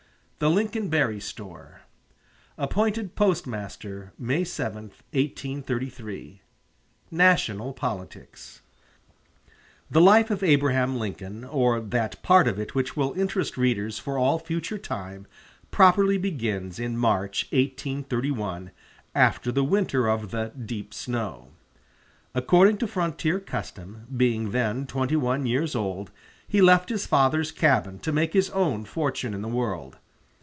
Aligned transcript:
The 0.43 0.49
Lincoln 0.49 0.87
Berry 0.89 1.19
Store 1.19 1.81
Appointed 2.57 3.13
Postmaster, 3.15 4.11
May 4.17 4.43
7, 4.43 4.85
1833 4.85 6.41
National 7.11 7.73
Politics 7.73 8.61
The 9.91 10.01
life 10.01 10.31
of 10.31 10.41
Abraham 10.41 10.95
Lincoln, 10.97 11.43
or 11.45 11.79
that 11.79 12.23
part 12.23 12.47
of 12.47 12.57
it 12.57 12.73
which 12.73 12.97
will 12.97 13.13
interest 13.13 13.55
readers 13.55 13.99
for 13.99 14.17
all 14.17 14.39
future 14.39 14.79
time, 14.79 15.27
properly 15.69 16.17
begins 16.17 16.79
in 16.79 16.97
March, 16.97 17.43
1831, 17.51 18.71
after 19.13 19.51
the 19.51 19.63
winter 19.63 20.09
of 20.09 20.31
the 20.31 20.49
"deep 20.55 20.91
snow." 20.91 21.49
According 22.33 22.77
to 22.79 22.87
frontier 22.87 23.39
custom, 23.39 24.07
being 24.17 24.49
then 24.49 24.87
twenty 24.87 25.15
one 25.15 25.45
years 25.45 25.75
old, 25.75 26.09
he 26.47 26.61
left 26.63 26.89
his 26.89 27.05
father's 27.05 27.51
cabin 27.51 27.99
to 27.99 28.11
make 28.11 28.33
his 28.33 28.49
own 28.49 28.85
fortune 28.85 29.35
in 29.35 29.43
the 29.43 29.47
world. 29.47 29.97